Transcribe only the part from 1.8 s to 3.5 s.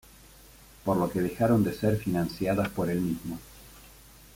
financiadas por el mismo.